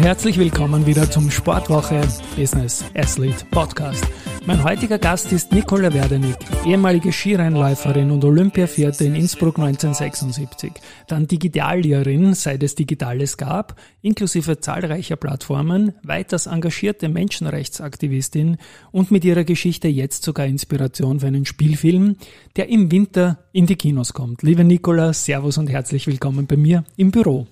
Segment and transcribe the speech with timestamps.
[0.00, 2.00] Herzlich willkommen wieder zum Sportwoche
[2.34, 4.02] Business Athlete Podcast.
[4.46, 10.72] Mein heutiger Gast ist Nicola Werdenig, ehemalige Skirennläuferin und Olympiavierte in Innsbruck 1976,
[11.06, 18.56] dann Digitallehrerin, seit es Digitales gab, inklusive zahlreicher Plattformen, weiters engagierte Menschenrechtsaktivistin
[18.92, 22.16] und mit ihrer Geschichte jetzt sogar Inspiration für einen Spielfilm,
[22.56, 24.42] der im Winter in die Kinos kommt.
[24.42, 27.46] Liebe Nicola, Servus und herzlich willkommen bei mir im Büro.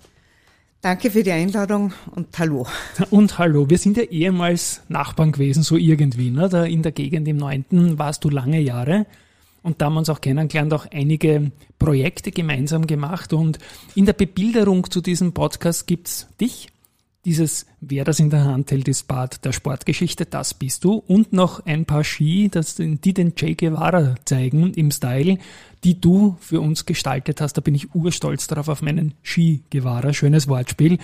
[0.80, 2.64] Danke für die Einladung und hallo.
[3.10, 3.68] Und hallo.
[3.68, 6.30] Wir sind ja ehemals Nachbarn gewesen, so irgendwie.
[6.30, 6.48] Ne?
[6.48, 9.06] Da in der Gegend im Neunten warst du lange Jahre.
[9.64, 13.32] Und da haben wir uns auch kennengelernt, auch einige Projekte gemeinsam gemacht.
[13.32, 13.58] Und
[13.96, 16.68] in der Bebilderung zu diesem Podcast gibt's dich
[17.24, 20.94] dieses Wer das in der Hand hält, ist Part der Sportgeschichte, das bist du.
[20.94, 25.38] Und noch ein paar Ski, das, die den Che Guevara zeigen im Style,
[25.84, 27.54] die du für uns gestaltet hast.
[27.54, 30.12] Da bin ich urstolz darauf auf meinen Ski Guevara.
[30.12, 30.98] Schönes Wortspiel.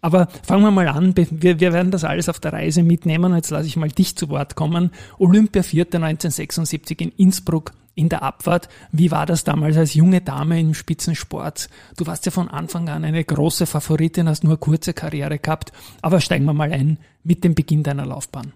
[0.00, 1.14] Aber fangen wir mal an.
[1.16, 3.34] Wir, wir werden das alles auf der Reise mitnehmen.
[3.34, 4.90] Jetzt lasse ich mal dich zu Wort kommen.
[5.18, 5.84] Olympia 4.
[5.84, 8.68] 1976 in Innsbruck in der Abfahrt.
[8.90, 11.68] Wie war das damals als junge Dame im Spitzensport?
[11.96, 15.72] Du warst ja von Anfang an eine große Favoritin, hast nur kurze Karriere gehabt.
[16.00, 18.52] Aber steigen wir mal ein mit dem Beginn deiner Laufbahn.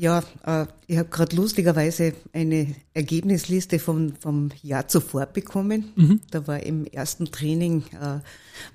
[0.00, 5.92] Ja, äh, ich habe gerade lustigerweise eine Ergebnisliste vom, vom Jahr zuvor bekommen.
[5.94, 6.20] Mhm.
[6.30, 8.20] Da war im ersten Training, äh,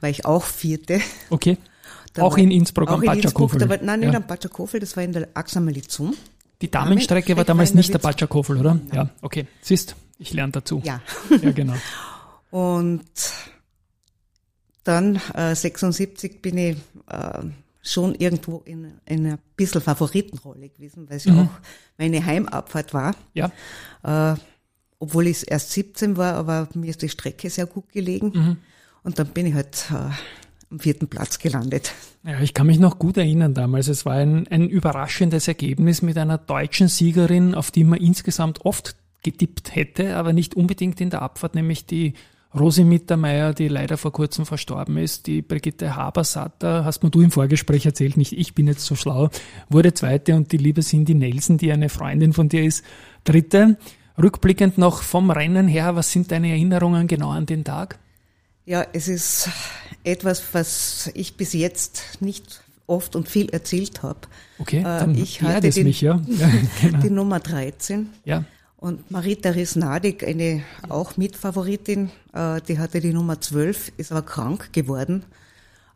[0.02, 1.02] war ich auch Vierte.
[1.32, 1.58] Okay.
[2.14, 4.20] Da auch in Innsbruck auch am Innsbruck, da war, Nein, nicht ja.
[4.20, 6.14] am Batschakofel, das war in der Axamalizum.
[6.62, 8.76] Die Damenstrecke war damals nicht der Batschakofel, oder?
[8.76, 8.90] Nein.
[8.94, 9.48] Ja, okay.
[9.62, 10.84] Siehst, ich lerne dazu.
[10.86, 11.02] Ja.
[11.42, 11.74] Ja, genau.
[12.52, 13.02] Und
[14.84, 16.78] dann äh, 76 bin ich
[17.10, 17.40] äh,
[17.86, 21.36] schon irgendwo in, in einer bisschen Favoritenrolle gewesen, weil es mhm.
[21.36, 21.50] ja auch
[21.98, 23.16] meine Heimabfahrt war.
[23.34, 23.52] Ja.
[24.04, 24.36] Äh,
[25.00, 28.32] obwohl ich erst 17 war, aber mir ist die Strecke sehr gut gelegen.
[28.34, 28.58] Mhm.
[29.04, 30.12] Und dann bin ich halt äh,
[30.72, 31.94] am vierten Platz gelandet.
[32.24, 33.88] Ja, ich kann mich noch gut erinnern damals.
[33.88, 38.96] Es war ein, ein überraschendes Ergebnis mit einer deutschen Siegerin, auf die man insgesamt oft
[39.22, 42.14] getippt hätte, aber nicht unbedingt in der Abfahrt, nämlich die
[42.58, 47.32] Rosi Mittermeier, die leider vor kurzem verstorben ist, die Brigitte Habersatter, hast mir du im
[47.32, 49.30] Vorgespräch erzählt, nicht ich bin jetzt so schlau,
[49.70, 52.84] wurde zweite und die liebe Cindy Nelson, die eine Freundin von dir ist,
[53.24, 53.78] dritte.
[54.18, 58.00] Rückblickend noch vom Rennen her, was sind deine Erinnerungen genau an den Tag?
[58.66, 59.50] Ja, es ist
[60.06, 64.20] etwas, was ich bis jetzt nicht oft und viel erzählt habe.
[64.58, 66.22] Okay, äh, dann ich hatte den, mich, ja.
[66.28, 66.50] ja
[66.82, 67.00] genau.
[67.00, 68.10] die Nummer 13.
[68.24, 68.46] Ja.
[68.86, 74.74] Und Marita Risnadik, eine auch Mitfavoritin, äh, die hatte die Nummer 12, ist aber krank
[74.74, 75.26] geworden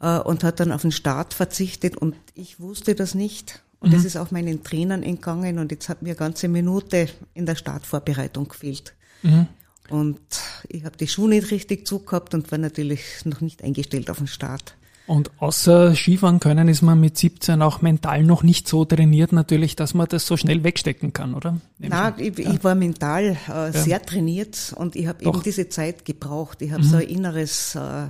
[0.01, 3.61] äh, und hat dann auf den Start verzichtet und ich wusste das nicht.
[3.79, 4.03] Und mhm.
[4.03, 8.47] ist auch meinen Trainern entgangen und jetzt hat mir eine ganze Minute in der Startvorbereitung
[8.47, 8.95] gefehlt.
[9.21, 9.45] Mhm.
[9.91, 10.19] Und
[10.67, 14.25] ich habe die Schuhe nicht richtig zugehabt und war natürlich noch nicht eingestellt auf den
[14.25, 14.73] Start.
[15.09, 19.75] Und außer Skifahren können ist man mit 17 auch mental noch nicht so trainiert natürlich,
[19.75, 21.59] dass man das so schnell wegstecken kann, oder?
[21.80, 22.53] Nein, ich, ja.
[22.53, 24.00] ich, war mental äh, sehr ja.
[24.00, 26.62] trainiert und ich habe eben diese Zeit gebraucht.
[26.62, 26.88] Ich habe mhm.
[26.88, 28.09] so ein inneres äh,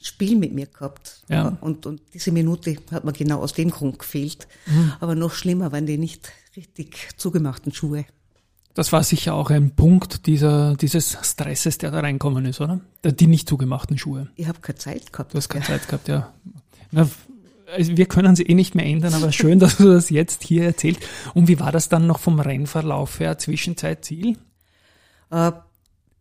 [0.00, 1.24] Spiel mit mir gehabt.
[1.28, 1.58] Ja.
[1.60, 4.48] Und, und diese Minute hat mir genau aus dem Grund gefehlt.
[4.64, 4.94] Mhm.
[5.00, 8.06] Aber noch schlimmer waren die nicht richtig zugemachten Schuhe.
[8.74, 12.80] Das war sicher auch ein Punkt dieser, dieses Stresses, der da reinkommen ist, oder?
[13.04, 14.28] Die nicht zugemachten Schuhe.
[14.34, 15.32] Ich habe keine Zeit gehabt.
[15.32, 15.70] Du hast keine ja.
[15.70, 16.32] Zeit gehabt, ja.
[16.90, 17.08] Na,
[17.72, 20.64] also wir können sie eh nicht mehr ändern, aber schön, dass du das jetzt hier
[20.64, 20.98] erzählt.
[21.34, 24.36] Und wie war das dann noch vom Rennverlauf her, Zwischenzeitziel?
[25.30, 25.52] Äh,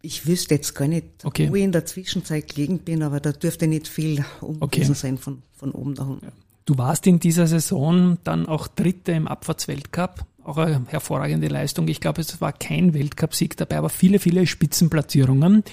[0.04, 1.50] ich wüsste jetzt gar nicht, okay.
[1.50, 4.94] wo ich in der Zwischenzeit gelegen bin, aber da dürfte nicht viel umgewesen okay.
[4.94, 6.32] sein von, von oben nach unten.
[6.66, 11.88] Du warst in dieser Saison dann auch Dritte im Abfahrtsweltcup auch eine hervorragende Leistung.
[11.88, 15.64] Ich glaube, es war kein Weltcupsieg dabei, aber viele, viele Spitzenplatzierungen.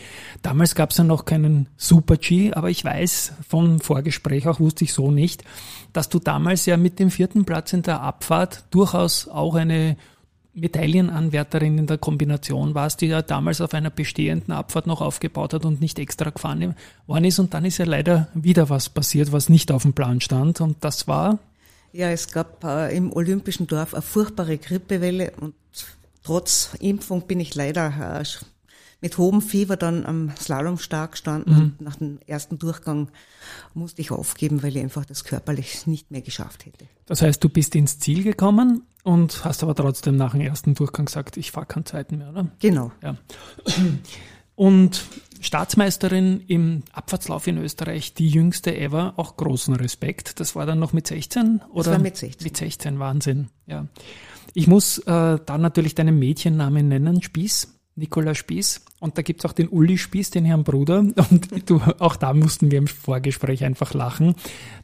[0.42, 4.92] Damals gab es ja noch keinen Super-G, aber ich weiß vom Vorgespräch, auch wusste ich
[4.92, 5.44] so nicht,
[5.92, 9.96] dass du damals ja mit dem vierten Platz in der Abfahrt durchaus auch eine
[10.52, 15.64] Medaillenanwärterin in der Kombination warst, die ja damals auf einer bestehenden Abfahrt noch aufgebaut hat
[15.64, 16.74] und nicht extra gefahren
[17.06, 17.38] worden ist.
[17.38, 20.60] Und dann ist ja leider wieder was passiert, was nicht auf dem Plan stand.
[20.60, 21.38] Und das war
[21.92, 25.54] ja, es gab äh, im Olympischen Dorf eine furchtbare Grippewelle und
[26.22, 28.24] trotz Impfung bin ich leider äh,
[29.02, 31.60] mit hohem Fieber dann am Slalomstag gestanden mhm.
[31.60, 33.08] und nach dem ersten Durchgang
[33.72, 36.84] musste ich aufgeben, weil ich einfach das körperlich nicht mehr geschafft hätte.
[37.06, 41.06] Das heißt, du bist ins Ziel gekommen, und hast aber trotzdem nach dem ersten Durchgang
[41.06, 42.48] gesagt, ich fahre keinen zweiten mehr, oder?
[42.58, 42.92] Genau.
[43.02, 43.16] Ja.
[44.60, 45.06] Und
[45.40, 50.38] Staatsmeisterin im Abfahrtslauf in Österreich, die jüngste ever, auch großen Respekt.
[50.38, 51.84] Das war dann noch mit 16 oder?
[51.84, 52.44] Das war mit 16.
[52.44, 53.86] Mit 16, Wahnsinn, ja.
[54.52, 57.74] Ich muss äh, da natürlich deinen Mädchennamen nennen, Spieß.
[57.94, 58.84] Nikola Spieß.
[58.98, 60.98] Und da gibt's auch den Uli Spieß, den Herrn Bruder.
[61.30, 64.34] Und du, auch da mussten wir im Vorgespräch einfach lachen.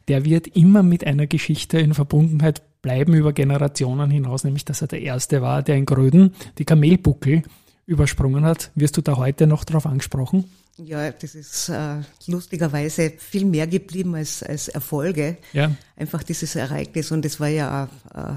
[0.07, 4.87] Der wird immer mit einer Geschichte in Verbundenheit bleiben über Generationen hinaus, nämlich dass er
[4.87, 7.43] der Erste war, der in Gröden die Kamelbuckel
[7.87, 8.69] übersprungen hat.
[8.75, 10.45] Wirst du da heute noch darauf angesprochen?
[10.77, 15.37] Ja, das ist äh, lustigerweise viel mehr geblieben als, als Erfolge.
[15.53, 15.71] Ja.
[15.95, 18.33] Einfach dieses Ereignis und es war ja äh,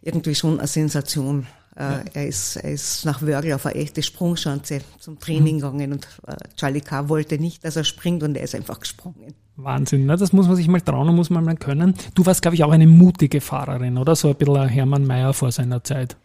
[0.00, 1.46] irgendwie schon eine Sensation.
[1.76, 2.04] Äh, ja.
[2.14, 5.60] er, ist, er ist nach Wörgl auf eine echte Sprungschanze zum Training mhm.
[5.60, 7.08] gegangen und äh, Charlie K.
[7.08, 9.34] wollte nicht, dass er springt und er ist einfach gesprungen.
[9.56, 10.16] Wahnsinn, ne?
[10.16, 11.94] das muss man sich mal trauen und muss man mal können.
[12.14, 14.16] Du warst, glaube ich, auch eine mutige Fahrerin, oder?
[14.16, 16.16] So ein bisschen Hermann Mayer vor seiner Zeit.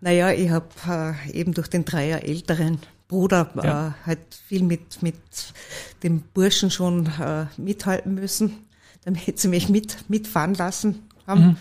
[0.00, 2.78] Naja, ich habe äh, eben durch den drei Jahre älteren
[3.08, 3.88] Bruder ja.
[3.88, 5.16] äh, halt viel mit, mit
[6.02, 8.52] dem Burschen schon äh, mithalten müssen,
[9.04, 11.42] damit sie mich mit, mitfahren lassen haben.
[11.42, 11.56] Mhm.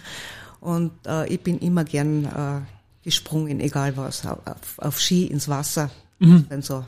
[0.60, 2.62] Und äh, ich bin immer gern äh,
[3.04, 4.40] gesprungen, egal was, auf,
[4.78, 5.90] auf Ski, ins Wasser.
[6.20, 6.46] Mhm.
[6.62, 6.84] so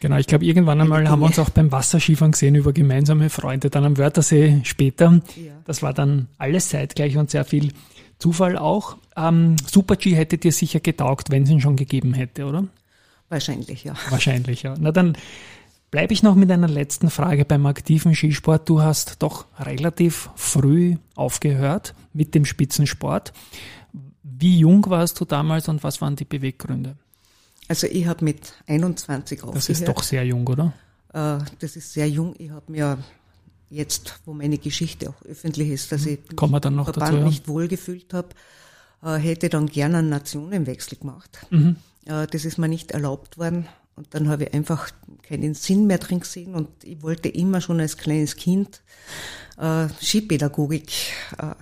[0.00, 3.68] Genau, ich glaube, irgendwann einmal haben wir uns auch beim Wasserskifahren gesehen über gemeinsame Freunde,
[3.68, 5.20] dann am Wörthersee später.
[5.36, 5.52] Ja.
[5.66, 7.72] Das war dann alles zeitgleich und sehr viel
[8.20, 8.96] Zufall auch.
[9.16, 12.68] Ähm, Super-G hätte dir sicher getaugt, wenn es ihn schon gegeben hätte, oder?
[13.28, 13.94] Wahrscheinlich, ja.
[14.10, 14.74] Wahrscheinlich, ja.
[14.78, 15.16] Na dann
[15.90, 18.68] bleibe ich noch mit einer letzten Frage beim aktiven Skisport.
[18.68, 23.32] Du hast doch relativ früh aufgehört mit dem Spitzensport.
[24.22, 26.96] Wie jung warst du damals und was waren die Beweggründe?
[27.68, 29.56] Also ich habe mit 21 aufgehört.
[29.56, 30.72] Das ist doch sehr jung, oder?
[31.12, 32.34] Äh, das ist sehr jung.
[32.38, 32.98] Ich habe mir
[33.70, 36.18] jetzt, wo meine Geschichte auch öffentlich ist, dass mhm.
[36.28, 37.24] ich Kommen wir dann noch Verband dazu, ja.
[37.24, 38.28] nicht wohlgefühlt habe,
[39.02, 41.46] äh, hätte dann gerne einen Nationenwechsel gemacht.
[41.50, 41.76] Mhm.
[42.04, 43.66] Äh, das ist mir nicht erlaubt worden.
[43.96, 44.90] Und dann habe ich einfach
[45.22, 48.80] keinen Sinn mehr drin gesehen und ich wollte immer schon als kleines Kind
[49.58, 50.90] äh, Skipädagogik
[51.38, 51.54] äh,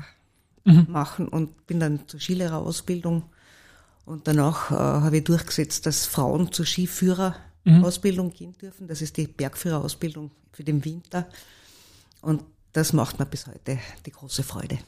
[0.65, 0.87] mhm.
[0.89, 3.25] machen und bin dann zur Skilehrerausbildung
[4.05, 8.33] und danach äh, habe ich durchgesetzt, dass Frauen zur Skiführerausbildung mhm.
[8.33, 8.87] gehen dürfen.
[8.87, 11.29] Das ist die Bergführerausbildung für den Winter.
[12.21, 12.43] Und
[12.73, 14.79] das macht mir bis heute die große Freude.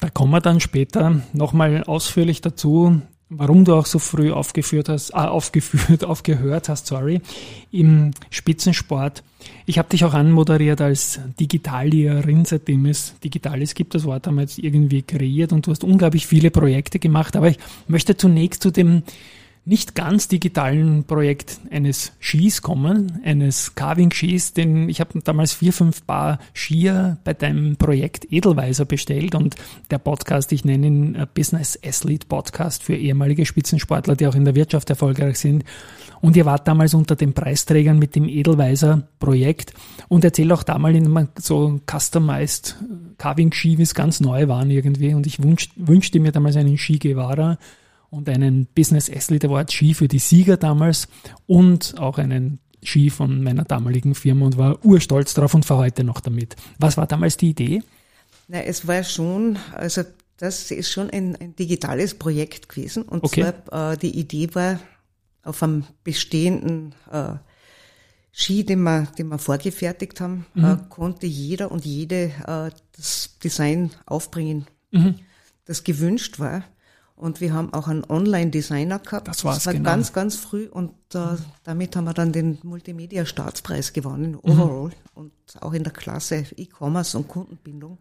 [0.00, 3.00] Da kommen wir dann später nochmal ausführlich dazu,
[3.38, 7.20] warum du auch so früh aufgeführt hast, äh, aufgeführt, aufgehört hast, sorry,
[7.70, 9.22] im Spitzensport.
[9.66, 13.94] Ich habe dich auch anmoderiert als Digitallehrerin, seitdem es Digitales gibt.
[13.94, 17.36] Das Wort haben wir jetzt irgendwie kreiert und du hast unglaublich viele Projekte gemacht.
[17.36, 17.58] Aber ich
[17.88, 19.02] möchte zunächst zu dem
[19.64, 26.04] nicht ganz digitalen Projekt eines Skis kommen, eines Carving-Skis, denn ich habe damals vier, fünf
[26.04, 29.54] Paar Skier bei deinem Projekt Edelweiser bestellt und
[29.90, 34.56] der Podcast, ich nenne ihn Business Athlete Podcast für ehemalige Spitzensportler, die auch in der
[34.56, 35.64] Wirtschaft erfolgreich sind.
[36.20, 39.74] Und ihr wart damals unter den Preisträgern mit dem Edelweiser Projekt
[40.08, 42.76] und erzähl auch damals in so customized
[43.18, 47.58] Carving-Ski, wie es ganz neu waren irgendwie und ich wünsch, wünschte mir damals einen Skigewahrer
[48.12, 51.08] und einen Business Athlete Award Ski für die Sieger damals
[51.46, 56.04] und auch einen Ski von meiner damaligen Firma und war urstolz drauf und fahre heute
[56.04, 56.54] noch damit.
[56.78, 57.82] Was war damals die Idee?
[58.48, 60.02] Na, es war schon, also
[60.36, 63.54] das ist schon ein, ein digitales Projekt gewesen und okay.
[63.66, 64.78] zwar äh, die Idee war
[65.42, 67.36] auf einem bestehenden äh,
[68.30, 70.64] Ski, den wir, den wir vorgefertigt haben, mhm.
[70.64, 75.14] äh, konnte jeder und jede äh, das Design aufbringen, mhm.
[75.64, 76.64] das gewünscht war.
[77.16, 79.28] Und wir haben auch einen Online-Designer gehabt.
[79.28, 79.90] Das, war's, das war genau.
[79.90, 81.18] ganz, ganz früh und äh,
[81.62, 84.92] damit haben wir dann den Multimedia-Staatspreis gewonnen, overall mhm.
[85.14, 87.98] und auch in der Klasse E-Commerce und Kundenbindung.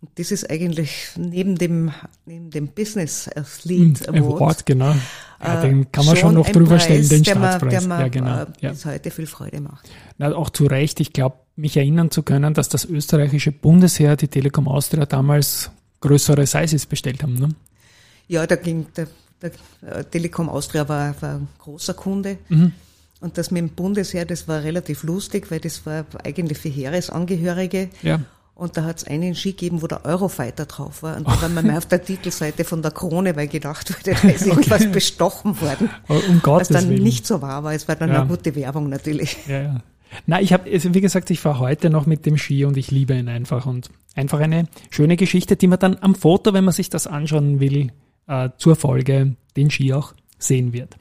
[0.00, 1.90] Und das ist eigentlich neben dem,
[2.24, 3.28] neben dem Business
[3.64, 4.36] Lead hm, Award.
[4.36, 4.94] Award genau.
[5.42, 7.86] Ja, den äh, kann man schon, schon noch drüber Preis, stellen, den Staatspreis.
[7.86, 8.42] Der, der ja, genau.
[8.42, 8.70] Äh, ja.
[8.70, 9.88] bis heute viel Freude macht.
[10.18, 11.00] Na, auch zu Recht.
[11.00, 16.46] Ich glaube, mich erinnern zu können, dass das österreichische Bundesheer, die Telekom Austria damals größere
[16.46, 17.34] Sizes bestellt haben.
[17.34, 17.48] Ne?
[18.28, 19.08] Ja, da ging der,
[19.42, 19.50] der
[19.82, 22.38] äh, Telekom Austria war, war ein großer Kunde.
[22.48, 22.72] Mhm.
[23.20, 27.88] Und das mit dem Bundesheer, das war relativ lustig, weil das war eigentlich für Heeresangehörige.
[28.02, 28.20] Ja.
[28.54, 31.16] Und da hat es einen Ski gegeben, wo der Eurofighter drauf war.
[31.16, 34.28] Und da waren wir mal auf der Titelseite von der Krone, weil gedacht wurde, da
[34.28, 34.90] ist irgendwas okay.
[34.90, 35.90] bestochen worden.
[36.08, 37.02] Um Gottes Was dann Willen.
[37.02, 38.20] nicht so war, aber es war dann ja.
[38.20, 39.36] eine gute Werbung natürlich.
[39.46, 39.80] Ja, ja.
[40.26, 43.14] Na, ich habe, wie gesagt, ich fahre heute noch mit dem Ski und ich liebe
[43.14, 43.66] ihn einfach.
[43.66, 47.60] Und einfach eine schöne Geschichte, die man dann am Foto, wenn man sich das anschauen
[47.60, 47.92] will,
[48.28, 50.96] äh, zur Folge den Ski auch sehen wird.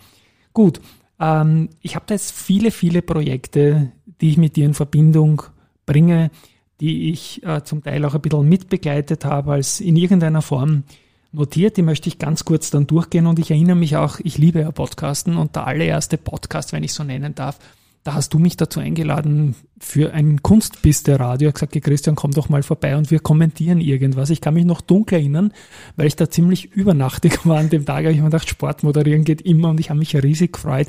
[0.54, 0.82] Gut,
[1.20, 3.92] ähm, ich habe da jetzt viele, viele Projekte,
[4.22, 5.44] die ich mit dir in Verbindung
[5.86, 6.32] bringe,
[6.80, 10.84] die ich äh, zum Teil auch ein bisschen mitbegleitet habe, als in irgendeiner Form
[11.32, 14.62] notiert, die möchte ich ganz kurz dann durchgehen und ich erinnere mich auch, ich liebe
[14.62, 17.60] ja Podcasten und der allererste Podcast, wenn ich so nennen darf,
[18.08, 21.50] da hast du mich dazu eingeladen für ein Kunstpiste-Radio.
[21.50, 24.30] Ich gesagt, Christian, komm doch mal vorbei und wir kommentieren irgendwas.
[24.30, 25.52] Ich kann mich noch dunkel erinnern,
[25.98, 28.06] weil ich da ziemlich übernachtig war an dem Tag.
[28.06, 30.88] habe ich mir gedacht, Sport moderieren geht immer und ich habe mich riesig gefreut.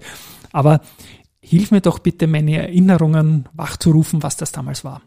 [0.53, 0.81] Aber
[1.41, 5.03] hilf mir doch bitte, meine Erinnerungen wachzurufen, was das damals war.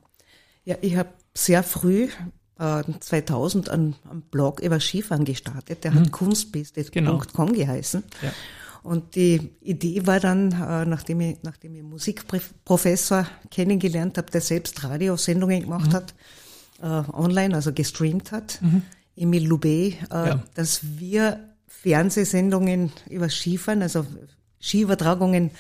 [0.66, 2.10] Ja, ich habe sehr früh
[2.60, 5.86] 2000 äh, einen, einen Blog über Skifahren gestartet.
[5.86, 6.12] Der hat mhm.
[6.12, 7.22] kunstpiste.com genau.
[7.46, 8.04] geheißen.
[8.22, 8.34] Ja.
[8.84, 14.84] Und die Idee war dann, äh, nachdem ich, nachdem ich Musikprofessor kennengelernt habe, der selbst
[14.84, 15.94] Radiosendungen gemacht mhm.
[15.94, 16.14] hat,
[16.82, 18.82] äh, online, also gestreamt hat, mhm.
[19.16, 20.44] Emil Loubet, äh, ja.
[20.56, 24.06] dass wir Fernsehsendungen über Skifahren, also
[24.60, 25.52] Skiübertragungen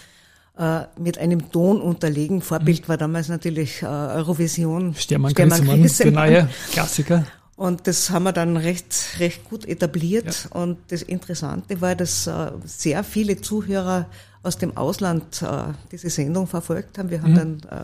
[0.58, 2.42] äh, mit einem Ton unterlegen.
[2.42, 2.88] Vorbild mhm.
[2.90, 4.96] war damals natürlich äh, Eurovision.
[4.96, 7.25] Stermann, Stermann Grissemann, genau, Klassiker.
[7.62, 10.50] Und das haben wir dann recht, recht gut etabliert.
[10.51, 10.60] Ja.
[10.60, 14.08] Und das Interessante war, dass äh, sehr viele Zuhörer
[14.41, 17.12] aus dem Ausland äh, diese Sendung verfolgt haben.
[17.12, 17.36] Wir haben mhm.
[17.36, 17.84] dann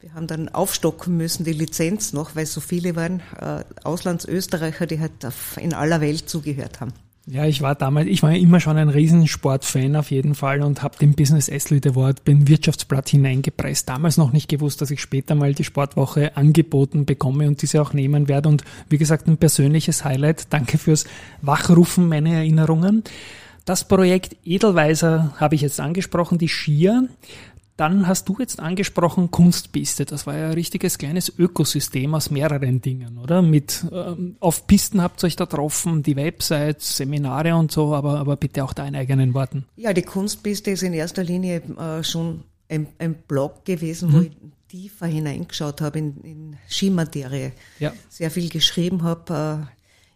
[0.00, 5.00] wir haben dann aufstocken müssen, die Lizenz noch, weil so viele waren, äh, Auslandsösterreicher, die
[5.00, 5.12] halt
[5.56, 6.92] in aller Welt zugehört haben.
[7.32, 10.98] Ja, ich war damals, ich war immer schon ein Riesensportfan auf jeden Fall und habe
[10.98, 13.88] den Business Athlete Award beim Wirtschaftsblatt hineingepresst.
[13.88, 17.92] Damals noch nicht gewusst, dass ich später mal die Sportwoche angeboten bekomme und diese auch
[17.92, 18.48] nehmen werde.
[18.48, 20.52] Und wie gesagt, ein persönliches Highlight.
[20.52, 21.04] Danke fürs
[21.40, 23.04] Wachrufen meiner Erinnerungen.
[23.64, 27.08] Das Projekt Edelweiser habe ich jetzt angesprochen, die Skier.
[27.80, 30.04] Dann hast du jetzt angesprochen Kunstpiste.
[30.04, 33.40] Das war ja ein richtiges kleines Ökosystem aus mehreren Dingen, oder?
[33.40, 38.18] Mit ähm, auf Pisten habt ihr euch da getroffen, die Websites, Seminare und so, aber,
[38.18, 39.64] aber bitte auch deinen eigenen Worten.
[39.76, 44.12] Ja, die Kunstpiste ist in erster Linie äh, schon ein, ein, Blog gewesen, mhm.
[44.12, 44.36] wo ich
[44.68, 47.52] tiefer hineingeschaut habe in, in Skimaterie.
[47.78, 47.94] Ja.
[48.10, 49.64] Sehr viel geschrieben habe.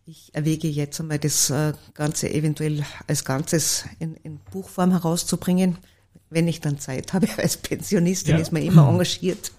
[0.06, 5.78] Äh, ich erwäge jetzt einmal das äh, Ganze eventuell als Ganzes in, in Buchform herauszubringen
[6.31, 8.40] wenn ich dann Zeit habe, als Pensionistin ja.
[8.40, 9.52] ist man immer engagiert.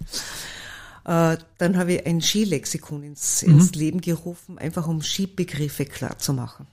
[1.05, 3.53] Äh, dann habe ich ein Skilexikon ins, mhm.
[3.53, 6.67] ins Leben gerufen, einfach um Skibegriffe klar zu machen.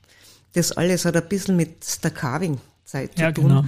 [0.54, 3.64] Das alles hat ein bisschen mit der Carving-Zeit ja, zu tun, genau.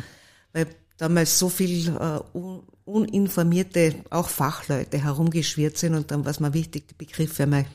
[0.52, 0.66] weil
[0.96, 6.88] damals so viel uh, uninformierte, auch Fachleute herumgeschwirrt sind und dann war es mir wichtig,
[6.88, 7.66] die Begriffe einmal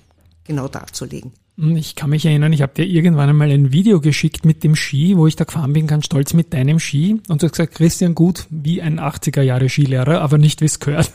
[0.43, 1.33] genau darzulegen.
[1.61, 5.17] Ich kann mich erinnern, ich habe dir irgendwann einmal ein Video geschickt mit dem Ski,
[5.17, 7.19] wo ich da gefahren bin, ganz stolz mit deinem Ski.
[7.27, 10.79] Und du hast gesagt, Christian, gut, wie ein 80er Jahre Skilehrer, aber nicht wie es
[10.79, 11.11] gehört.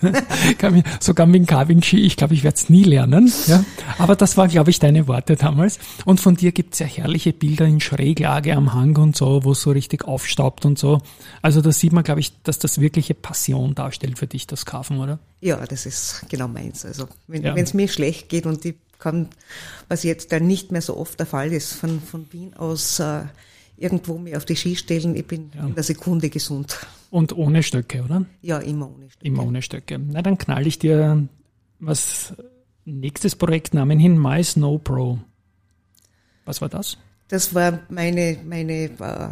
[1.00, 3.32] Sogar mit dem Carving-Ski, ich glaube, ich werde es nie lernen.
[3.46, 3.64] Ja?
[3.96, 5.78] Aber das waren, glaube ich, deine Worte damals.
[6.04, 9.62] Und von dir gibt's ja herrliche Bilder in Schräglage am Hang und so, wo es
[9.62, 11.00] so richtig aufstaubt und so.
[11.40, 14.98] Also da sieht man, glaube ich, dass das wirkliche Passion darstellt für dich, das Carven,
[14.98, 15.20] oder?
[15.40, 16.84] Ja, das ist genau meins.
[16.84, 17.76] Also wenn es ja.
[17.76, 18.74] mir schlecht geht und die
[19.04, 19.28] kann,
[19.88, 23.24] was jetzt dann nicht mehr so oft der Fall ist, von, von Wien aus äh,
[23.76, 25.66] irgendwo mir auf die Ski stellen, ich bin ja.
[25.66, 26.86] in der Sekunde gesund.
[27.10, 28.24] Und ohne Stöcke, oder?
[28.40, 29.26] Ja, immer ohne Stöcke.
[29.26, 29.98] Immer ohne Stöcke.
[29.98, 31.28] Na, dann knall ich dir
[31.80, 32.32] was
[32.86, 35.18] nächstes Projektnamen hin, My Snow Pro.
[36.46, 36.96] Was war das?
[37.28, 39.28] Das war meine, meine äh,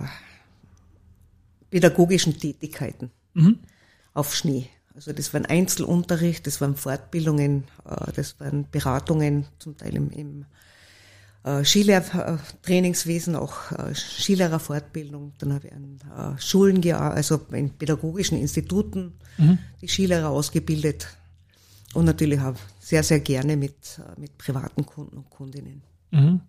[1.70, 3.58] pädagogischen Tätigkeiten mhm.
[4.12, 4.68] auf Schnee.
[4.94, 10.44] Also das waren Einzelunterricht, das waren Fortbildungen, äh, das waren Beratungen, zum Teil im, im
[11.44, 15.32] äh, Skilehrtrainingswesen, auch äh, Skilehrerfortbildung.
[15.38, 19.58] Dann habe ich an Schulen also in pädagogischen Instituten mhm.
[19.80, 21.08] die Skilehrer ausgebildet
[21.94, 25.82] und natürlich auch sehr, sehr gerne mit, mit privaten Kunden und Kundinnen.
[26.10, 26.40] Mhm.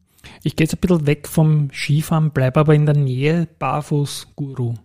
[0.42, 4.76] Ich gehe jetzt ein bisschen weg vom Skifahren, bleibe aber in der Nähe Barfuß-Guru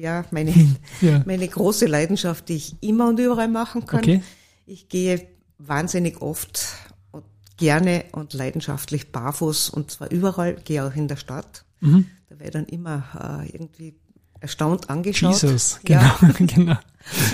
[0.00, 0.52] ja, meine,
[1.00, 1.22] ja.
[1.26, 4.00] meine große Leidenschaft, die ich immer und überall machen kann.
[4.00, 4.22] Okay.
[4.66, 5.26] Ich gehe
[5.58, 6.66] wahnsinnig oft
[7.10, 7.24] und
[7.56, 11.64] gerne und leidenschaftlich barfuß und zwar überall, gehe auch in der Stadt.
[11.80, 12.06] Mhm.
[12.28, 13.94] Da werde ich dann immer äh, irgendwie
[14.40, 15.42] erstaunt angeschaut.
[15.42, 16.32] Jesus, genau, ja.
[16.38, 16.76] genau.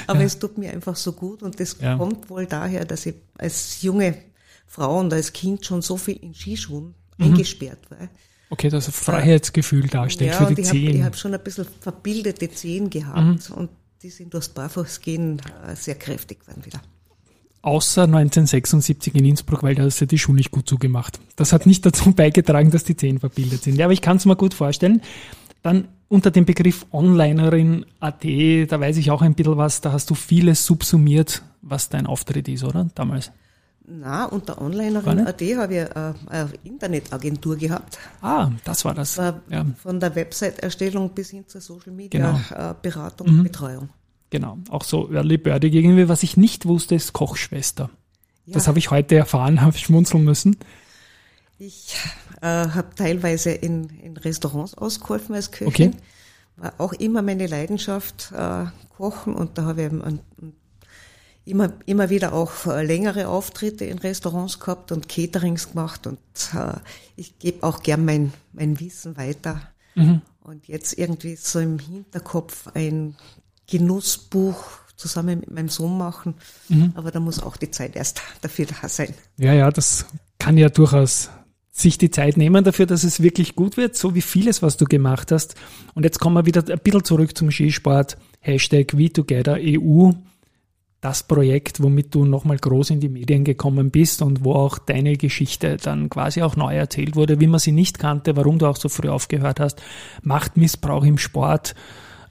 [0.06, 0.26] Aber ja.
[0.26, 1.96] es tut mir einfach so gut und das ja.
[1.96, 4.16] kommt wohl daher, dass ich als junge
[4.66, 7.26] Frau und als Kind schon so viel in Skischuhen mhm.
[7.26, 8.08] eingesperrt war
[8.50, 10.88] Okay, das Freiheitsgefühl darstellt ja, für die Zehen.
[10.88, 13.56] Hab, ich habe schon ein bisschen verbildete Zehen gehabt mhm.
[13.56, 13.70] und
[14.02, 16.80] die sind durchs Barfußgehen äh, sehr kräftig geworden wieder.
[17.62, 21.18] Außer 1976 in Innsbruck, weil da ist ja die Schuhe nicht gut zugemacht.
[21.36, 23.76] Das hat nicht dazu beigetragen, dass die Zehen verbildet sind.
[23.76, 25.00] Ja, aber ich kann es mir gut vorstellen.
[25.62, 30.10] Dann unter dem Begriff Onlinerin AT, da weiß ich auch ein bisschen was, da hast
[30.10, 32.90] du vieles subsumiert, was dein Auftritt ist, oder?
[32.94, 33.32] Damals.
[33.86, 37.98] Na, unter Onlinerin.at habe ich eine, eine Internetagentur gehabt.
[38.22, 39.18] Ah, das war das.
[39.18, 39.66] War ja.
[39.82, 42.70] Von der Website-Erstellung bis hin zur Social Media genau.
[42.70, 43.38] Äh, Beratung mhm.
[43.38, 43.88] und Betreuung.
[44.30, 46.08] Genau, auch so Early Birdie irgendwie.
[46.08, 47.90] Was ich nicht wusste, ist Kochschwester.
[48.46, 48.54] Ja.
[48.54, 50.56] Das habe ich heute erfahren, habe ich schmunzeln müssen.
[51.58, 51.94] Ich
[52.40, 55.90] äh, habe teilweise in, in Restaurants ausgeholfen als Köchin.
[55.90, 55.96] Okay.
[56.56, 58.64] War auch immer meine Leidenschaft, äh,
[58.96, 59.34] Kochen.
[59.34, 60.20] Und da habe ich ein, ein,
[61.44, 66.06] immer, immer wieder auch äh, längere Auftritte in Restaurants gehabt und Caterings gemacht.
[66.06, 66.18] Und
[66.54, 66.78] äh,
[67.16, 69.60] ich gebe auch gern mein, mein Wissen weiter.
[69.94, 70.22] Mhm.
[70.40, 73.16] Und jetzt irgendwie so im Hinterkopf ein
[73.66, 74.64] Genussbuch
[74.96, 76.34] zusammen mit meinem Sohn machen.
[76.68, 76.92] Mhm.
[76.94, 79.14] Aber da muss auch die Zeit erst dafür da sein.
[79.36, 80.06] Ja, ja, das
[80.38, 81.30] kann ja durchaus
[81.76, 84.84] sich die Zeit nehmen dafür, dass es wirklich gut wird, so wie vieles, was du
[84.84, 85.56] gemacht hast.
[85.94, 88.16] Und jetzt kommen wir wieder ein bisschen zurück zum Skisport.
[88.40, 90.12] Hashtag WeTogetherEU.
[91.04, 95.18] Das Projekt, womit du nochmal groß in die Medien gekommen bist und wo auch deine
[95.18, 98.76] Geschichte dann quasi auch neu erzählt wurde, wie man sie nicht kannte, warum du auch
[98.76, 99.82] so früh aufgehört hast.
[100.22, 101.74] Machtmissbrauch im Sport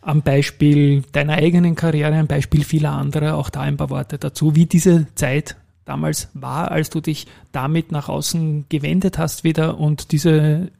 [0.02, 4.56] am Beispiel deiner eigenen Karriere, am Beispiel vieler anderer, auch da ein paar Worte dazu,
[4.56, 10.12] wie diese Zeit damals war, als du dich damit nach außen gewendet hast wieder und
[10.12, 10.72] diese,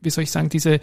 [0.00, 0.78] wie soll ich sagen, diese,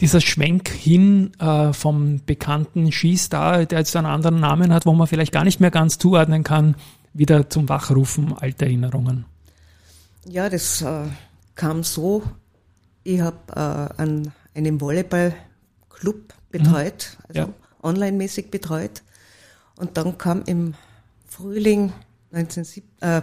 [0.00, 5.06] dieser Schwenk hin äh, vom bekannten Skistar, der jetzt einen anderen Namen hat, wo man
[5.06, 6.74] vielleicht gar nicht mehr ganz zuordnen kann,
[7.12, 9.24] wieder zum Wachrufen alter Erinnerungen.
[10.24, 11.04] Ja, das äh,
[11.54, 12.22] kam so.
[13.04, 17.24] Ich habe äh, an einem Volleyballclub betreut, mhm.
[17.28, 17.48] also ja.
[17.82, 19.02] online-mäßig betreut.
[19.76, 20.74] Und dann kam im
[21.26, 21.92] Frühling
[22.32, 22.66] 19,
[23.00, 23.22] äh,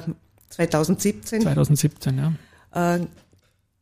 [0.50, 2.96] 2017, 2017 ja.
[2.96, 3.06] äh,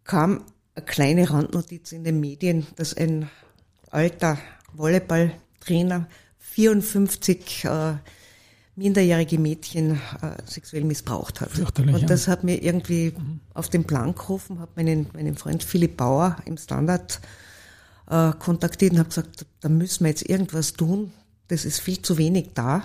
[0.03, 0.41] kam
[0.75, 3.29] eine kleine Randnotiz in den Medien, dass ein
[3.91, 4.37] alter
[4.73, 6.07] Volleyballtrainer
[6.39, 7.93] 54 äh,
[8.75, 11.51] minderjährige Mädchen äh, sexuell missbraucht hat.
[11.77, 13.39] Und das hat mir irgendwie mhm.
[13.53, 17.21] auf den Plan gerufen, habe meinen, meinen Freund Philipp Bauer im Standard
[18.09, 21.13] äh, kontaktiert und habe gesagt, da müssen wir jetzt irgendwas tun.
[21.47, 22.83] Das ist viel zu wenig da.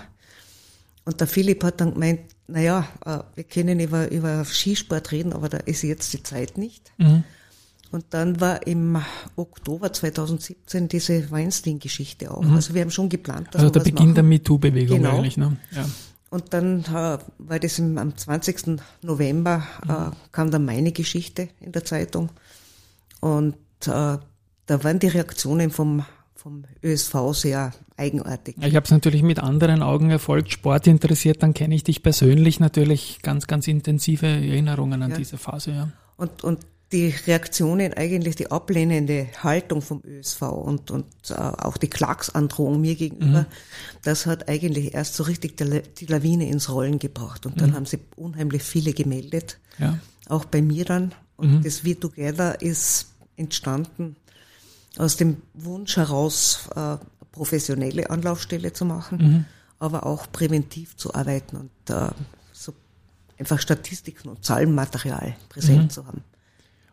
[1.03, 5.49] Und der Philipp hat dann gemeint, naja, äh, wir können über, über Skisport reden, aber
[5.49, 6.93] da ist jetzt die Zeit nicht.
[6.97, 7.23] Mhm.
[7.91, 8.97] Und dann war im
[9.35, 12.41] Oktober 2017 diese Weinstein-Geschichte auch.
[12.41, 12.55] Mhm.
[12.55, 14.15] Also wir haben schon geplant, dass Also der Beginn machen.
[14.15, 15.17] der MeToo-Bewegung genau.
[15.17, 15.57] eigentlich, ne?
[15.71, 15.85] Ja.
[16.29, 18.77] Und dann äh, war das im, am 20.
[19.01, 20.11] November, äh, mhm.
[20.31, 22.29] kam dann meine Geschichte in der Zeitung.
[23.19, 28.55] Und äh, da waren die Reaktionen vom, vom ÖSV sehr eigenartig.
[28.61, 30.53] Ich habe es natürlich mit anderen Augen erfolgt.
[30.53, 35.17] Sport interessiert, dann kenne ich dich persönlich natürlich ganz, ganz intensive Erinnerungen an ja.
[35.17, 35.71] diese Phase.
[35.71, 35.89] Ja.
[36.15, 36.59] Und, und
[36.91, 42.95] die Reaktionen, eigentlich die ablehnende Haltung vom ÖSV und, und äh, auch die Klagsandrohung mir
[42.95, 43.45] gegenüber, mhm.
[44.03, 47.45] das hat eigentlich erst so richtig die, die Lawine ins Rollen gebracht.
[47.45, 47.75] Und dann mhm.
[47.75, 49.99] haben sie unheimlich viele gemeldet, ja.
[50.27, 51.13] auch bei mir dann.
[51.37, 51.63] Und mhm.
[51.63, 54.17] das We Together ist entstanden
[54.97, 56.97] aus dem Wunsch heraus, äh,
[57.31, 59.45] professionelle Anlaufstelle zu machen, mhm.
[59.79, 62.09] aber auch präventiv zu arbeiten und äh,
[62.51, 62.73] so
[63.37, 65.89] einfach Statistiken und Zahlenmaterial präsent mhm.
[65.89, 66.23] zu haben.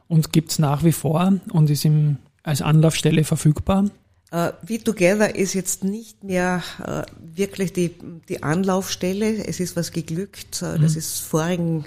[0.09, 3.91] Und gibt es nach wie vor und ist im, als Anlaufstelle verfügbar?
[4.31, 7.03] Uh, We Together ist jetzt nicht mehr uh,
[7.35, 7.95] wirklich die,
[8.29, 9.47] die Anlaufstelle.
[9.47, 10.63] Es ist was geglückt.
[10.63, 10.83] Uh, mhm.
[10.83, 11.85] Das ist vorigen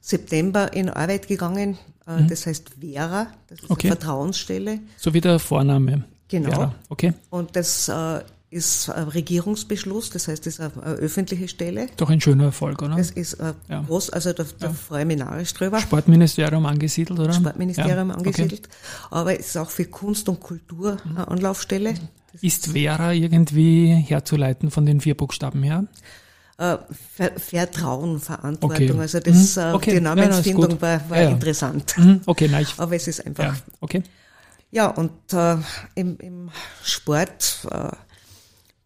[0.00, 1.78] September in Arbeit gegangen.
[2.06, 2.28] Äh, mhm.
[2.28, 3.88] Das heißt Vera, das ist okay.
[3.88, 4.80] eine Vertrauensstelle.
[4.96, 6.04] So wie der Vorname.
[6.28, 6.50] Genau.
[6.50, 6.74] Vera.
[6.88, 7.12] Okay.
[7.30, 11.86] Und das äh, ist ein Regierungsbeschluss, das heißt, es ist eine, öffentliche Stelle.
[11.96, 12.96] Doch ein schöner Erfolg, oder?
[12.96, 13.82] Das ist äh, ja.
[13.82, 14.72] groß, also da, da ja.
[14.72, 15.78] freue ich mich narrisch drüber.
[15.78, 17.32] Sportministerium angesiedelt, oder?
[17.32, 18.14] Sportministerium ja.
[18.14, 18.66] angesiedelt.
[18.66, 19.06] Okay.
[19.10, 21.94] Aber es ist auch für Kunst und Kultur eine Anlaufstelle.
[22.32, 25.86] Das ist Vera irgendwie herzuleiten von den vier Buchstaben her?
[26.60, 26.78] äh,
[27.38, 28.90] Vertrauen, Verantwortung.
[28.90, 29.00] Okay.
[29.00, 29.62] Also das, mhm.
[29.62, 29.94] Äh, okay.
[29.94, 31.30] die Namensfindung ja, war, war ja, ja.
[31.30, 31.94] interessant.
[31.96, 32.20] Mhm.
[32.26, 33.44] Okay, nein, ich, Aber es ist einfach.
[33.44, 34.02] Ja, okay.
[34.70, 35.56] Ja, und äh,
[35.94, 36.50] im, im
[36.84, 37.90] Sport äh,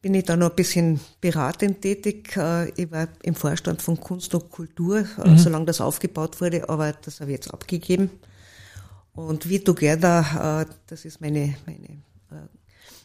[0.05, 2.37] bin ich da noch ein bisschen beratend tätig.
[2.37, 5.38] Äh, ich war im Vorstand von Kunst und Kultur, äh, mhm.
[5.38, 8.11] solange das aufgebaut wurde, aber das habe ich jetzt abgegeben.
[9.14, 12.03] Und We Together, äh, das ist meine, meine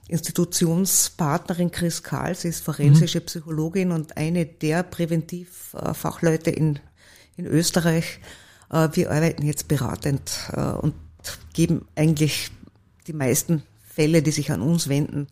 [0.10, 3.26] Institutionspartnerin Chris Karl, sie ist forensische mhm.
[3.28, 6.80] Psychologin und eine der Präventivfachleute in,
[7.38, 8.20] in Österreich.
[8.92, 10.96] Wir arbeiten jetzt beratend und
[11.54, 12.52] geben eigentlich
[13.08, 15.28] die meisten Fälle, die sich an uns wenden,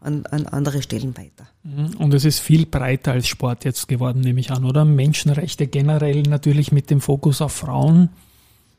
[0.00, 1.48] an, an andere Stellen weiter.
[1.62, 1.96] Mhm.
[1.98, 4.84] Und es ist viel breiter als Sport jetzt geworden, nehme ich an, oder?
[4.84, 8.10] Menschenrechte generell natürlich mit dem Fokus auf Frauen.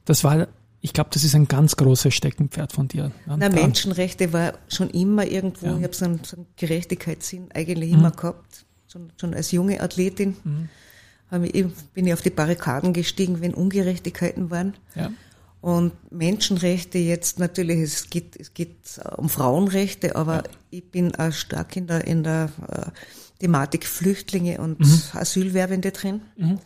[0.05, 0.47] Das war
[0.81, 3.11] ich glaube, das ist ein ganz großes Steckenpferd von dir.
[3.25, 5.77] Na, Menschenrechte war schon immer irgendwo, ja.
[5.77, 7.99] ich habe so einen, so einen Gerechtigkeitssinn eigentlich mhm.
[7.99, 10.37] immer gehabt, schon, schon, als junge Athletin.
[10.43, 10.69] Mhm.
[11.43, 14.73] Ich, bin ich auf die Barrikaden gestiegen, wenn Ungerechtigkeiten waren.
[14.95, 15.11] Ja.
[15.61, 18.77] Und Menschenrechte jetzt natürlich, es geht, es geht
[19.17, 20.43] um Frauenrechte, aber ja.
[20.69, 22.91] ich bin auch stark in der, in der äh,
[23.39, 25.01] Thematik Flüchtlinge und mhm.
[25.13, 26.21] Asylwerbende drin.
[26.37, 26.59] Mhm.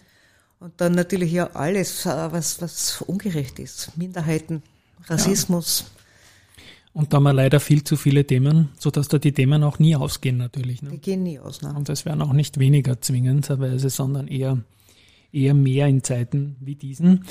[0.59, 3.97] Und dann natürlich ja alles, äh, was, was ungerecht ist.
[3.97, 4.61] Minderheiten,
[5.07, 5.85] Rassismus.
[5.85, 5.93] Ja.
[6.93, 9.95] Und da haben wir leider viel zu viele Themen, sodass da die Themen auch nie
[9.95, 10.83] ausgehen natürlich.
[10.83, 10.91] Ne?
[10.91, 11.63] Die gehen nie aus.
[11.63, 11.73] Ne?
[11.73, 14.59] Und es werden auch nicht weniger zwingenderweise, sondern eher,
[15.31, 17.25] eher mehr in Zeiten wie diesen.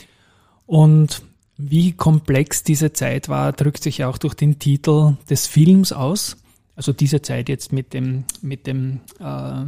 [0.66, 1.22] Und
[1.70, 6.36] wie komplex diese Zeit war, drückt sich auch durch den Titel des Films aus.
[6.74, 9.64] Also diese Zeit jetzt mit dem, mit dem äh,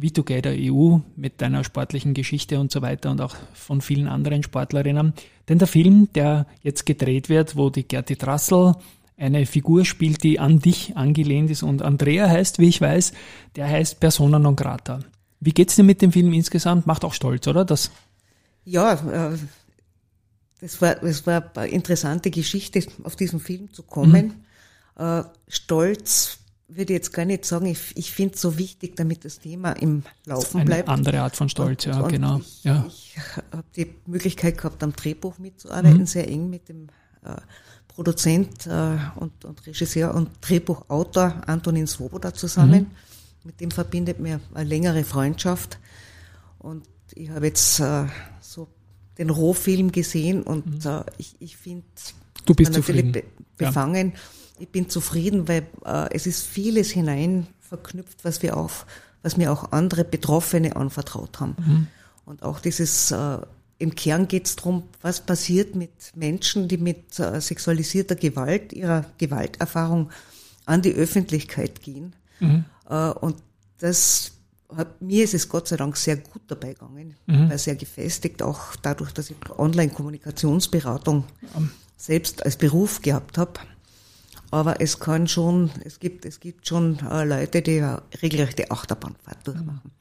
[0.00, 5.14] V2Gator EU, mit deiner sportlichen Geschichte und so weiter und auch von vielen anderen Sportlerinnen.
[5.48, 8.74] Denn der Film, der jetzt gedreht wird, wo die Gerti Drassel
[9.16, 13.12] eine Figur spielt, die an dich angelehnt ist und Andrea heißt, wie ich weiß,
[13.56, 15.00] der heißt Persona non grata.
[15.40, 16.86] Wie geht's dir mit dem Film insgesamt?
[16.86, 17.64] Macht auch stolz, oder?
[17.64, 17.90] Das
[18.64, 19.36] ja, äh,
[20.60, 24.34] das war, das war eine interessante Geschichte, auf diesen Film zu kommen.
[24.96, 25.02] Mhm.
[25.04, 27.66] Äh, stolz würde ich jetzt gar nicht sagen.
[27.66, 30.88] Ich, ich finde es so wichtig, damit das Thema im Laufen eine bleibt.
[30.88, 32.38] Eine andere Art von Stolz, und, ja, und genau.
[32.38, 32.84] Ich, ja.
[32.86, 33.16] ich
[33.52, 36.06] habe die Möglichkeit gehabt, am Drehbuch mitzuarbeiten, mhm.
[36.06, 36.88] sehr eng mit dem
[37.24, 37.34] äh,
[37.88, 42.82] Produzent äh, und, und, Regisseur und Drehbuchautor Antonin Svoboda zusammen.
[42.82, 42.86] Mhm.
[43.44, 45.78] Mit dem verbindet mir eine längere Freundschaft.
[46.58, 48.04] Und ich habe jetzt äh,
[49.20, 50.90] den Rohfilm gesehen und mhm.
[50.90, 51.84] äh, ich, ich finde
[52.46, 53.22] du bist natürlich be
[53.56, 54.12] befangen.
[54.12, 54.18] Ja.
[54.60, 58.70] Ich bin zufrieden, weil äh, es ist vieles hinein verknüpft, was wir auch,
[59.22, 61.56] was mir auch andere Betroffene anvertraut haben.
[61.58, 61.86] Mhm.
[62.24, 63.38] Und auch dieses äh,
[63.78, 69.04] im Kern geht es darum, was passiert mit Menschen, die mit äh, sexualisierter Gewalt, ihrer
[69.18, 70.10] Gewalterfahrung
[70.64, 72.14] an die Öffentlichkeit gehen.
[72.40, 72.64] Mhm.
[72.88, 73.36] Äh, und
[73.78, 74.32] das
[74.76, 77.50] hat, mir ist es Gott sei Dank sehr gut dabei gegangen, mhm.
[77.50, 81.24] weil sehr gefestigt, auch dadurch, dass ich Online-Kommunikationsberatung
[81.56, 81.70] mhm.
[81.96, 83.52] selbst als Beruf gehabt habe.
[84.50, 89.46] Aber es kann schon, es gibt, es gibt schon äh, Leute, die ja regelrechte Achterbahnfahrt
[89.46, 89.92] durchmachen.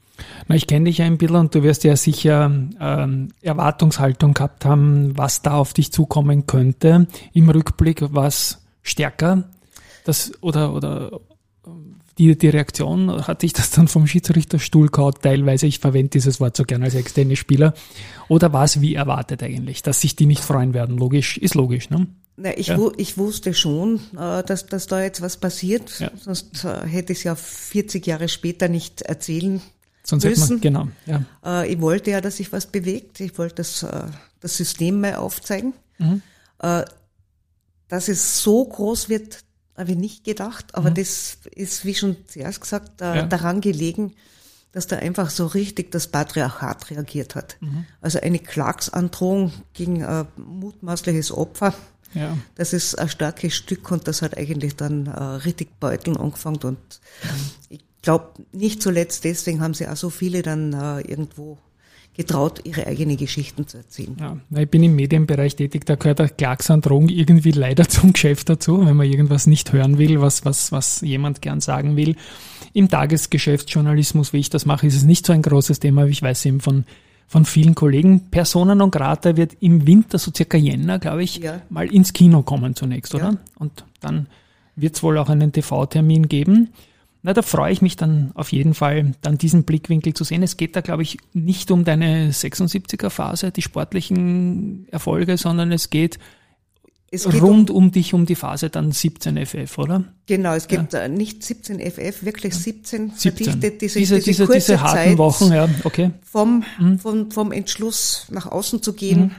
[0.47, 4.65] Na, ich kenne dich ja ein bisschen und du wirst ja sicher ähm, Erwartungshaltung gehabt
[4.65, 7.07] haben, was da auf dich zukommen könnte.
[7.33, 9.49] Im Rückblick was stärker,
[10.05, 11.19] das oder oder
[12.19, 16.57] die, die Reaktion, hat sich das dann vom Schiedsrichterstuhl gehauen, teilweise, ich verwende dieses Wort
[16.57, 17.73] so gerne als externe Spieler,
[18.27, 20.97] oder war es wie erwartet eigentlich, dass sich die nicht freuen werden?
[20.97, 22.07] Logisch, ist logisch, ne?
[22.35, 22.79] Na, ich, ja.
[22.97, 26.11] ich wusste schon, äh, dass, dass da jetzt was passiert, ja.
[26.19, 29.61] sonst äh, hätte ich es ja 40 Jahre später nicht erzählen
[30.03, 30.55] Sonst müssen.
[30.55, 31.23] Man, genau, ja.
[31.43, 33.19] Äh, ich wollte ja, dass sich was bewegt.
[33.19, 33.85] Ich wollte das,
[34.39, 35.73] das System mal aufzeigen.
[35.97, 36.21] Mhm.
[37.89, 39.43] Dass es so groß wird,
[39.79, 40.75] habe ich nicht gedacht.
[40.75, 40.95] Aber mhm.
[40.95, 43.23] das ist, wie schon zuerst gesagt, ja.
[43.23, 44.13] daran gelegen,
[44.71, 47.57] dass da einfach so richtig das Patriarchat reagiert hat.
[47.59, 47.85] Mhm.
[48.01, 51.73] Also eine Klagsandrohung gegen ein mutmaßliches Opfer.
[52.13, 52.37] Ja.
[52.55, 56.77] Das ist ein starkes Stück und das hat eigentlich dann äh, richtig beuteln angefangen und
[56.77, 57.51] mhm.
[57.69, 61.59] ich glaube, nicht zuletzt deswegen haben sie auch so viele dann äh, irgendwo
[62.19, 64.17] getraut, ihre eigenen Geschichten zu erzählen.
[64.19, 68.85] Ja, ich bin im Medienbereich tätig, da gehört der Klagsandrohung irgendwie leider zum Geschäft dazu,
[68.85, 72.17] wenn man irgendwas nicht hören will, was, was, was jemand gern sagen will.
[72.73, 76.21] Im Tagesgeschäftsjournalismus, wie ich das mache, ist es nicht so ein großes Thema, wie ich
[76.21, 76.83] weiß eben von,
[77.25, 78.29] von vielen Kollegen.
[78.29, 81.61] Persona non grata wird im Winter, so circa Jänner, glaube ich, ja.
[81.69, 83.31] mal ins Kino kommen zunächst, oder?
[83.31, 83.37] Ja.
[83.59, 84.27] Und dann
[84.75, 86.73] wird es wohl auch einen TV-Termin geben.
[87.21, 90.41] Na, da freue ich mich dann auf jeden Fall, dann diesen Blickwinkel zu sehen.
[90.41, 96.17] Es geht da, glaube ich, nicht um deine 76er-Phase, die sportlichen Erfolge, sondern es geht,
[97.11, 100.05] es geht rund um, um, dich um die Phase dann 17 FF, oder?
[100.27, 101.01] Genau, es gibt ja.
[101.01, 103.19] Äh, nicht 17 FF, wirklich 17, 17.
[103.19, 106.11] verdichtet diese, diese, diese, kurze diese harten Zeit Wochen, ja, okay.
[106.21, 106.99] Vom, mhm.
[106.99, 109.31] vom, vom Entschluss nach außen zu gehen, mhm.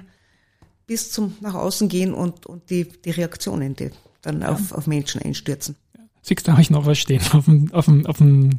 [0.86, 3.90] bis zum nach außen gehen und, und die, die Reaktionen, die
[4.20, 4.50] dann ja.
[4.50, 5.76] auf, auf Menschen einstürzen.
[6.22, 8.58] Siehst du, habe ich noch was stehen auf dem, auf dem, auf dem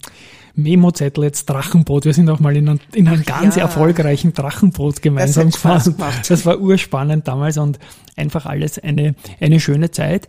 [0.56, 2.06] Memo-Zettel jetzt Drachenboot.
[2.06, 3.63] Wir sind auch mal in, ein, in einem ganz ja.
[3.63, 5.95] erfolgreichen Drachenboot gemeinsam gefahren.
[6.28, 7.80] Das war urspannend damals und
[8.15, 10.28] einfach alles eine, eine schöne Zeit.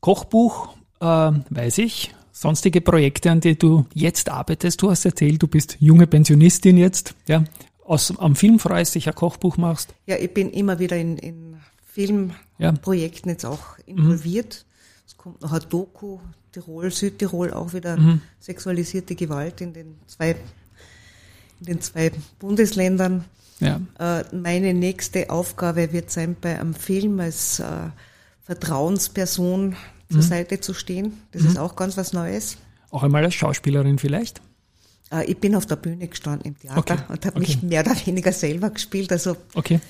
[0.00, 2.14] Kochbuch, äh, weiß ich.
[2.32, 4.82] Sonstige Projekte, an die du jetzt arbeitest.
[4.82, 7.44] Du hast erzählt, du bist junge Pensionistin jetzt, ja.
[7.84, 9.94] Aus, am Film freust dich, ein Kochbuch machst.
[10.06, 11.56] Ja, ich bin immer wieder in, in
[11.92, 13.32] Filmprojekten ja.
[13.34, 14.64] jetzt auch involviert.
[14.66, 15.04] Mhm.
[15.06, 16.18] Es kommt noch ein Doku
[16.54, 18.20] Tirol, Südtirol auch wieder mhm.
[18.38, 20.36] sexualisierte Gewalt in den zwei,
[21.60, 23.24] in den zwei Bundesländern.
[23.58, 23.80] Ja.
[23.98, 27.64] Äh, meine nächste Aufgabe wird sein, bei einem Film als äh,
[28.44, 29.76] Vertrauensperson mhm.
[30.08, 31.20] zur Seite zu stehen.
[31.32, 31.48] Das mhm.
[31.48, 32.56] ist auch ganz was Neues.
[32.90, 34.40] Auch einmal als Schauspielerin vielleicht?
[35.14, 36.98] Äh, ich bin auf der Bühne gestanden im Theater okay.
[37.08, 37.46] und habe okay.
[37.46, 39.12] mich mehr oder weniger selber gespielt.
[39.12, 39.80] Also okay.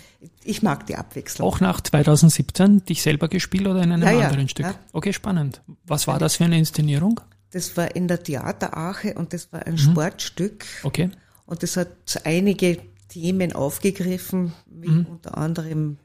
[0.43, 1.49] ich mag die Abwechslung.
[1.49, 4.67] Auch nach 2017 dich selber gespielt oder in einem ja, anderen ja, Stück?
[4.67, 4.75] Ja.
[4.93, 5.63] Okay, spannend.
[5.85, 7.21] Was war das für eine Inszenierung?
[7.53, 9.79] Das war in der Theater Ache und das war ein mhm.
[9.79, 10.65] Sportstück.
[10.83, 11.11] Okay.
[11.47, 11.89] Und das hat
[12.25, 15.07] einige Themen aufgegriffen, wie mhm.
[15.07, 15.99] unter anderem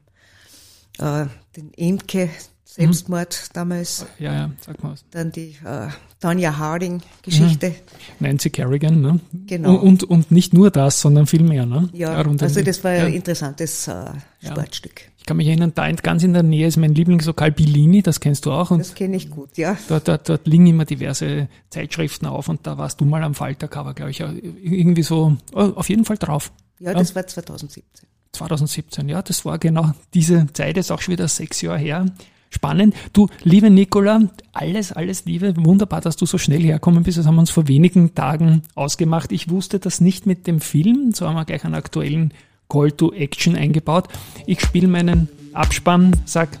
[0.98, 2.30] äh, den Emke
[2.72, 3.52] Selbstmord mhm.
[3.52, 4.06] damals.
[4.20, 5.04] Ja, ja, sag mal was.
[5.10, 5.88] Dann die äh,
[6.20, 7.70] Tanya Harding-Geschichte.
[7.70, 7.74] Mhm.
[8.20, 9.18] Nancy Kerrigan, ne?
[9.46, 9.74] Genau.
[9.74, 11.88] Und, und nicht nur das, sondern viel mehr, ne?
[11.92, 13.06] Ja, also das war ja.
[13.06, 14.04] ein interessantes äh,
[14.40, 15.02] Sportstück.
[15.18, 18.46] Ich kann mich erinnern, da ganz in der Nähe ist mein Lieblingslokal Billini, das kennst
[18.46, 18.70] du auch.
[18.70, 19.76] Und das kenne ich gut, ja.
[19.88, 23.94] Dort, dort, dort liegen immer diverse Zeitschriften auf und da warst du mal am Faltercover,
[23.94, 26.52] glaube ich, irgendwie so, oh, auf jeden Fall drauf.
[26.78, 27.16] Ja, das ja.
[27.16, 28.08] war 2017.
[28.32, 32.06] 2017, ja, das war genau diese Zeit, ist auch schon wieder sechs Jahre her.
[32.50, 32.94] Spannend.
[33.12, 35.54] Du, liebe Nicola, alles, alles Liebe.
[35.56, 37.16] Wunderbar, dass du so schnell herkommen bist.
[37.16, 39.30] Das haben wir uns vor wenigen Tagen ausgemacht.
[39.32, 41.12] Ich wusste das nicht mit dem Film.
[41.14, 42.34] So haben wir gleich einen aktuellen
[42.68, 44.08] Call to Action eingebaut.
[44.46, 46.58] Ich spiele meinen Abspann, sag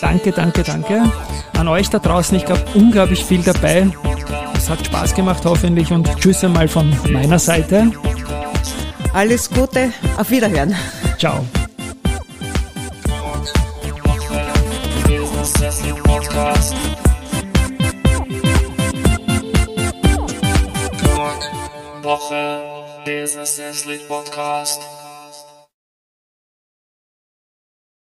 [0.00, 1.10] danke, danke, danke
[1.62, 2.36] an euch da draußen.
[2.36, 3.88] Ich glaube, unglaublich viel dabei.
[4.56, 5.90] Es hat Spaß gemacht, hoffentlich.
[5.92, 7.92] Und tschüss einmal von meiner Seite.
[9.12, 10.74] Alles Gute, auf Wiederhören.
[11.18, 11.44] Ciao.
[16.32, 16.74] Podcast.
[22.02, 23.56] Woche, Business
[24.08, 25.01] Podcast.